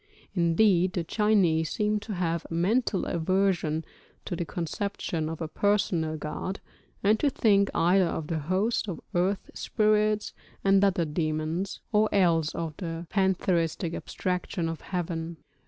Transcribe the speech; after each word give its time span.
Indeed 0.33 0.93
the 0.93 1.03
Chinese 1.03 1.69
seem 1.69 1.99
to 1.99 2.15
have 2.15 2.43
a 2.49 2.55
mental 2.55 3.05
aversion 3.05 3.85
to 4.25 4.35
the 4.35 4.45
conception 4.45 5.29
of 5.29 5.41
a 5.41 5.47
personal 5.47 6.17
god, 6.17 6.59
and 7.03 7.19
to 7.19 7.29
think 7.29 7.69
either 7.75 8.05
of 8.07 8.25
the 8.25 8.39
host 8.39 8.87
of 8.89 8.99
earth 9.13 9.51
spirits 9.53 10.33
and 10.63 10.83
other 10.83 11.05
demons, 11.05 11.81
or 11.91 12.09
else 12.11 12.55
of 12.55 12.73
the 12.77 13.05
pantheistic 13.11 13.93
abstraction 13.93 14.67
of 14.67 14.81
heaven. 14.81 15.37